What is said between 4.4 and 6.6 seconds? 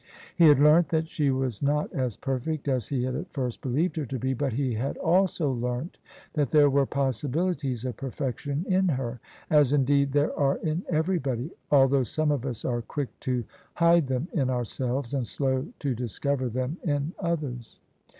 he had also learnt that